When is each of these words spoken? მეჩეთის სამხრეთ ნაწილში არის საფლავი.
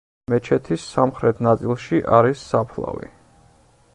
მეჩეთის 0.31 0.85
სამხრეთ 0.93 1.43
ნაწილში 1.47 2.01
არის 2.19 2.43
საფლავი. 2.53 3.13